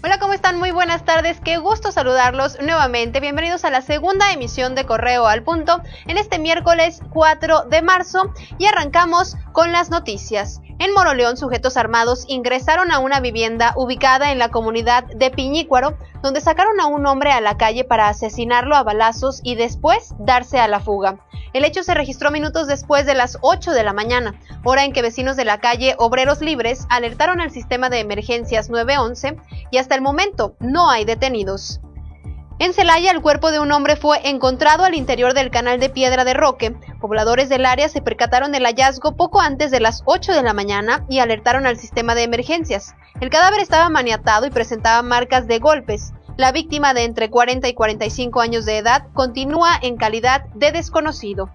Hola, 0.00 0.20
¿cómo 0.20 0.32
están? 0.32 0.58
Muy 0.58 0.70
buenas 0.70 1.04
tardes. 1.04 1.40
Qué 1.40 1.56
gusto 1.58 1.90
saludarlos 1.90 2.56
nuevamente. 2.60 3.18
Bienvenidos 3.18 3.64
a 3.64 3.70
la 3.70 3.82
segunda 3.82 4.32
emisión 4.32 4.76
de 4.76 4.86
Correo 4.86 5.26
al 5.26 5.42
Punto 5.42 5.82
en 6.06 6.18
este 6.18 6.38
miércoles 6.38 7.00
4 7.10 7.64
de 7.64 7.82
marzo 7.82 8.32
y 8.58 8.66
arrancamos 8.66 9.36
con 9.50 9.72
las 9.72 9.90
noticias. 9.90 10.60
En 10.80 10.94
Moroleón, 10.94 11.36
sujetos 11.36 11.76
armados 11.76 12.24
ingresaron 12.28 12.92
a 12.92 13.00
una 13.00 13.18
vivienda 13.18 13.74
ubicada 13.76 14.30
en 14.30 14.38
la 14.38 14.50
comunidad 14.50 15.02
de 15.04 15.30
Piñícuaro, 15.32 15.98
donde 16.22 16.40
sacaron 16.40 16.78
a 16.80 16.86
un 16.86 17.04
hombre 17.04 17.32
a 17.32 17.40
la 17.40 17.56
calle 17.56 17.82
para 17.82 18.08
asesinarlo 18.08 18.76
a 18.76 18.84
balazos 18.84 19.40
y 19.42 19.56
después 19.56 20.14
darse 20.20 20.60
a 20.60 20.68
la 20.68 20.78
fuga. 20.78 21.18
El 21.52 21.64
hecho 21.64 21.82
se 21.82 21.94
registró 21.94 22.30
minutos 22.30 22.68
después 22.68 23.06
de 23.06 23.14
las 23.14 23.38
8 23.40 23.72
de 23.72 23.82
la 23.82 23.92
mañana, 23.92 24.38
hora 24.62 24.84
en 24.84 24.92
que 24.92 25.02
vecinos 25.02 25.36
de 25.36 25.44
la 25.44 25.58
calle 25.58 25.96
Obreros 25.98 26.40
Libres 26.42 26.86
alertaron 26.90 27.40
al 27.40 27.50
sistema 27.50 27.90
de 27.90 27.98
emergencias 27.98 28.70
911 28.70 29.36
y 29.72 29.78
hasta 29.78 29.96
el 29.96 30.02
momento 30.02 30.54
no 30.60 30.90
hay 30.90 31.04
detenidos. 31.04 31.80
En 32.60 32.74
Celaya, 32.74 33.12
el 33.12 33.22
cuerpo 33.22 33.52
de 33.52 33.60
un 33.60 33.70
hombre 33.70 33.94
fue 33.94 34.28
encontrado 34.28 34.82
al 34.82 34.96
interior 34.96 35.32
del 35.32 35.48
canal 35.48 35.78
de 35.78 35.90
Piedra 35.90 36.24
de 36.24 36.34
Roque. 36.34 36.74
Pobladores 37.00 37.48
del 37.48 37.64
área 37.64 37.88
se 37.88 38.02
percataron 38.02 38.50
del 38.50 38.64
hallazgo 38.64 39.14
poco 39.16 39.40
antes 39.40 39.70
de 39.70 39.78
las 39.78 40.02
8 40.06 40.32
de 40.32 40.42
la 40.42 40.54
mañana 40.54 41.04
y 41.08 41.20
alertaron 41.20 41.66
al 41.66 41.78
sistema 41.78 42.16
de 42.16 42.24
emergencias. 42.24 42.96
El 43.20 43.30
cadáver 43.30 43.60
estaba 43.60 43.88
maniatado 43.90 44.44
y 44.44 44.50
presentaba 44.50 45.02
marcas 45.02 45.46
de 45.46 45.60
golpes. 45.60 46.12
La 46.36 46.50
víctima 46.50 46.94
de 46.94 47.04
entre 47.04 47.30
40 47.30 47.68
y 47.68 47.74
45 47.74 48.40
años 48.40 48.64
de 48.64 48.78
edad 48.78 49.06
continúa 49.14 49.78
en 49.80 49.96
calidad 49.96 50.46
de 50.54 50.72
desconocido. 50.72 51.50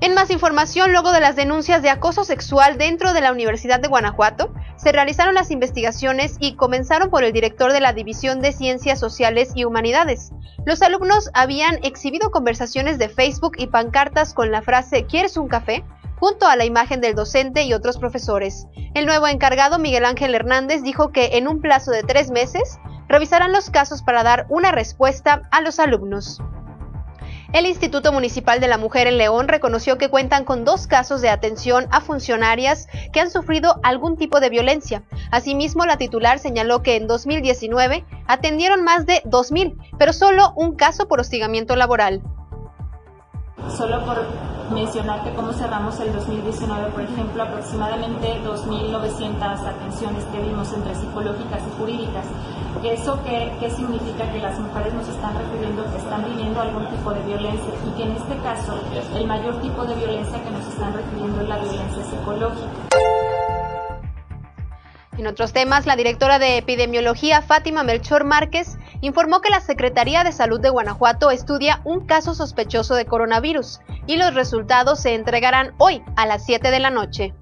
En 0.00 0.14
más 0.14 0.30
información, 0.30 0.90
luego 0.90 1.12
de 1.12 1.20
las 1.20 1.36
denuncias 1.36 1.82
de 1.82 1.90
acoso 1.90 2.24
sexual 2.24 2.78
dentro 2.78 3.12
de 3.12 3.20
la 3.20 3.30
Universidad 3.30 3.78
de 3.78 3.88
Guanajuato, 3.88 4.52
se 4.82 4.90
realizaron 4.90 5.36
las 5.36 5.52
investigaciones 5.52 6.36
y 6.40 6.56
comenzaron 6.56 7.08
por 7.08 7.22
el 7.22 7.32
director 7.32 7.72
de 7.72 7.80
la 7.80 7.92
División 7.92 8.40
de 8.40 8.50
Ciencias 8.50 8.98
Sociales 8.98 9.52
y 9.54 9.64
Humanidades. 9.64 10.32
Los 10.66 10.82
alumnos 10.82 11.30
habían 11.34 11.78
exhibido 11.84 12.32
conversaciones 12.32 12.98
de 12.98 13.08
Facebook 13.08 13.52
y 13.58 13.68
pancartas 13.68 14.34
con 14.34 14.50
la 14.50 14.60
frase 14.60 15.06
¿Quieres 15.06 15.36
un 15.36 15.46
café? 15.46 15.84
junto 16.18 16.46
a 16.46 16.56
la 16.56 16.64
imagen 16.64 17.00
del 17.00 17.14
docente 17.14 17.62
y 17.62 17.74
otros 17.74 17.98
profesores. 17.98 18.66
El 18.94 19.06
nuevo 19.06 19.26
encargado, 19.28 19.78
Miguel 19.78 20.04
Ángel 20.04 20.34
Hernández, 20.34 20.82
dijo 20.82 21.10
que 21.10 21.36
en 21.36 21.46
un 21.48 21.60
plazo 21.60 21.90
de 21.90 22.02
tres 22.02 22.30
meses 22.30 22.78
revisarán 23.08 23.52
los 23.52 23.70
casos 23.70 24.02
para 24.02 24.22
dar 24.22 24.46
una 24.48 24.72
respuesta 24.72 25.42
a 25.50 25.60
los 25.60 25.78
alumnos. 25.78 26.40
El 27.52 27.66
Instituto 27.66 28.12
Municipal 28.12 28.60
de 28.60 28.68
la 28.68 28.78
Mujer 28.78 29.06
en 29.06 29.18
León 29.18 29.46
reconoció 29.46 29.98
que 29.98 30.08
cuentan 30.08 30.46
con 30.46 30.64
dos 30.64 30.86
casos 30.86 31.20
de 31.20 31.28
atención 31.28 31.86
a 31.90 32.00
funcionarias 32.00 32.88
que 33.12 33.20
han 33.20 33.30
sufrido 33.30 33.78
algún 33.82 34.16
tipo 34.16 34.40
de 34.40 34.48
violencia. 34.48 35.02
Asimismo, 35.30 35.84
la 35.84 35.98
titular 35.98 36.38
señaló 36.38 36.82
que 36.82 36.96
en 36.96 37.06
2019 37.06 38.06
atendieron 38.26 38.84
más 38.84 39.04
de 39.04 39.22
2.000, 39.24 39.76
pero 39.98 40.14
solo 40.14 40.54
un 40.56 40.76
caso 40.76 41.08
por 41.08 41.20
hostigamiento 41.20 41.76
laboral. 41.76 42.22
Mencionarte 44.72 45.32
cómo 45.34 45.52
cerramos 45.52 45.98
el 46.00 46.12
2019, 46.12 46.90
por 46.90 47.02
ejemplo, 47.02 47.42
aproximadamente 47.42 48.40
2.900 48.42 49.66
atenciones 49.66 50.24
que 50.24 50.40
vimos 50.40 50.72
entre 50.72 50.94
psicológicas 50.94 51.60
y 51.66 51.78
jurídicas. 51.78 52.26
¿Eso 52.82 53.22
qué, 53.24 53.52
qué 53.60 53.70
significa? 53.70 54.30
Que 54.32 54.38
las 54.38 54.58
mujeres 54.58 54.92
nos 54.94 55.08
están 55.08 55.36
refiriendo 55.38 55.84
que 55.84 55.98
están 55.98 56.24
viviendo 56.24 56.60
algún 56.60 56.88
tipo 56.88 57.12
de 57.12 57.22
violencia 57.22 57.72
y 57.86 57.96
que 57.96 58.02
en 58.04 58.12
este 58.12 58.36
caso 58.38 58.74
el 59.14 59.26
mayor 59.26 59.60
tipo 59.60 59.84
de 59.84 59.94
violencia 59.94 60.42
que 60.42 60.50
nos 60.50 60.66
están 60.66 60.92
refiriendo 60.94 61.42
es 61.42 61.48
la 61.48 61.58
violencia 61.58 62.04
psicológica. 62.04 63.02
En 65.18 65.26
otros 65.26 65.52
temas, 65.52 65.86
la 65.86 65.94
directora 65.94 66.38
de 66.38 66.56
epidemiología, 66.56 67.42
Fátima 67.42 67.84
Melchor 67.84 68.24
Márquez, 68.24 68.78
informó 69.02 69.40
que 69.40 69.50
la 69.50 69.60
Secretaría 69.60 70.24
de 70.24 70.32
Salud 70.32 70.60
de 70.60 70.70
Guanajuato 70.70 71.30
estudia 71.30 71.82
un 71.84 72.06
caso 72.06 72.34
sospechoso 72.34 72.94
de 72.94 73.04
coronavirus 73.04 73.80
y 74.06 74.16
los 74.16 74.34
resultados 74.34 75.00
se 75.00 75.14
entregarán 75.14 75.74
hoy 75.76 76.02
a 76.16 76.24
las 76.24 76.46
7 76.46 76.70
de 76.70 76.80
la 76.80 76.90
noche. 76.90 77.34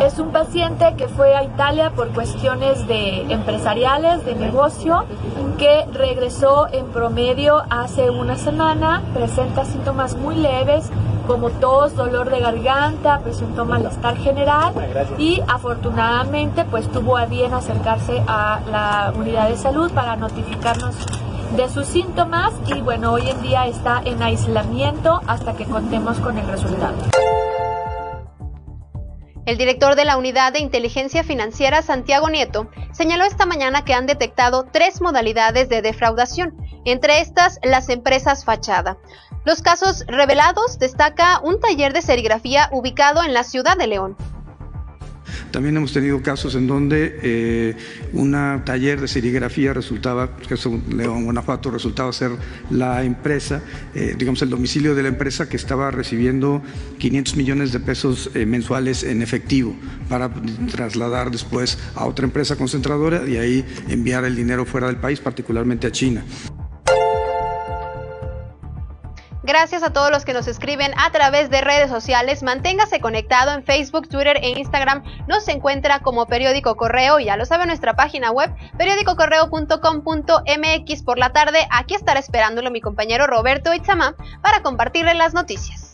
Es 0.00 0.18
un 0.18 0.32
paciente 0.32 0.94
que 0.98 1.08
fue 1.08 1.34
a 1.34 1.42
Italia 1.42 1.90
por 1.96 2.08
cuestiones 2.10 2.86
de 2.86 3.22
empresariales, 3.32 4.24
de 4.26 4.34
negocio, 4.34 5.06
que 5.56 5.86
regresó 5.92 6.68
en 6.70 6.86
promedio 6.88 7.62
hace 7.70 8.10
una 8.10 8.36
semana, 8.36 9.02
presenta 9.14 9.64
síntomas 9.64 10.14
muy 10.14 10.36
leves 10.36 10.90
como 11.26 11.50
tos, 11.50 11.96
dolor 11.96 12.30
de 12.30 12.40
garganta, 12.40 13.20
presentó 13.20 13.64
malestar 13.64 14.16
general 14.18 14.74
y 15.18 15.42
afortunadamente 15.48 16.64
pues 16.64 16.88
tuvo 16.92 17.16
a 17.16 17.24
bien 17.24 17.54
acercarse 17.54 18.22
a 18.28 18.60
la 18.70 19.12
unidad 19.16 19.48
de 19.48 19.56
salud 19.56 19.90
para 19.92 20.16
notificarnos 20.16 20.94
de 21.56 21.68
sus 21.70 21.86
síntomas 21.86 22.52
y 22.66 22.80
bueno, 22.82 23.12
hoy 23.12 23.30
en 23.30 23.40
día 23.40 23.66
está 23.66 24.02
en 24.04 24.22
aislamiento 24.22 25.20
hasta 25.26 25.54
que 25.54 25.64
contemos 25.64 26.18
con 26.18 26.36
el 26.38 26.46
resultado. 26.46 26.94
El 29.46 29.58
director 29.58 29.94
de 29.94 30.04
la 30.04 30.16
Unidad 30.16 30.52
de 30.52 30.58
Inteligencia 30.58 31.22
Financiera, 31.22 31.80
Santiago 31.80 32.28
Nieto, 32.28 32.68
señaló 32.90 33.24
esta 33.24 33.46
mañana 33.46 33.84
que 33.84 33.94
han 33.94 34.06
detectado 34.06 34.66
tres 34.72 35.00
modalidades 35.00 35.68
de 35.68 35.82
defraudación, 35.82 36.56
entre 36.84 37.20
estas 37.20 37.60
las 37.62 37.88
empresas 37.88 38.44
fachada. 38.44 38.98
Los 39.44 39.62
casos 39.62 40.04
revelados 40.08 40.80
destaca 40.80 41.40
un 41.44 41.60
taller 41.60 41.92
de 41.92 42.02
serigrafía 42.02 42.68
ubicado 42.72 43.22
en 43.22 43.34
la 43.34 43.44
ciudad 43.44 43.78
de 43.78 43.86
León. 43.86 44.16
También 45.50 45.76
hemos 45.76 45.92
tenido 45.92 46.22
casos 46.22 46.54
en 46.54 46.66
donde 46.66 47.18
eh, 47.22 47.76
un 48.12 48.32
taller 48.64 49.00
de 49.00 49.08
serigrafía 49.08 49.72
resultaba, 49.72 50.36
que 50.36 50.54
es 50.54 50.66
León, 50.66 51.24
Guanajuato, 51.24 51.70
resultaba 51.70 52.12
ser 52.12 52.32
la 52.70 53.04
empresa, 53.04 53.62
eh, 53.94 54.14
digamos 54.18 54.42
el 54.42 54.50
domicilio 54.50 54.94
de 54.94 55.02
la 55.02 55.08
empresa 55.08 55.48
que 55.48 55.56
estaba 55.56 55.90
recibiendo 55.90 56.62
500 56.98 57.36
millones 57.36 57.72
de 57.72 57.80
pesos 57.80 58.30
eh, 58.34 58.46
mensuales 58.46 59.02
en 59.02 59.22
efectivo 59.22 59.74
para 60.08 60.30
trasladar 60.70 61.30
después 61.30 61.78
a 61.94 62.04
otra 62.06 62.26
empresa 62.26 62.56
concentradora 62.56 63.28
y 63.28 63.36
ahí 63.36 63.64
enviar 63.88 64.24
el 64.24 64.36
dinero 64.36 64.64
fuera 64.64 64.86
del 64.86 64.96
país, 64.96 65.20
particularmente 65.20 65.86
a 65.86 65.92
China. 65.92 66.24
Gracias 69.46 69.82
a 69.84 69.92
todos 69.92 70.10
los 70.10 70.24
que 70.24 70.32
nos 70.32 70.48
escriben 70.48 70.90
a 70.98 71.12
través 71.12 71.50
de 71.50 71.60
redes 71.60 71.88
sociales. 71.88 72.42
Manténgase 72.42 72.98
conectado 72.98 73.52
en 73.52 73.62
Facebook, 73.62 74.08
Twitter 74.08 74.38
e 74.42 74.58
Instagram. 74.58 75.04
Nos 75.28 75.46
encuentra 75.46 76.00
como 76.00 76.26
Periódico 76.26 76.76
Correo. 76.76 77.20
Ya 77.20 77.36
lo 77.36 77.44
sabe 77.44 77.64
nuestra 77.64 77.94
página 77.94 78.32
web, 78.32 78.52
periódicocorreo.com.mx 78.76 81.02
por 81.04 81.18
la 81.18 81.32
tarde. 81.32 81.68
Aquí 81.70 81.94
estará 81.94 82.18
esperándolo 82.18 82.72
mi 82.72 82.80
compañero 82.80 83.28
Roberto 83.28 83.72
Itzamá 83.72 84.16
para 84.42 84.62
compartirle 84.62 85.14
las 85.14 85.32
noticias. 85.32 85.85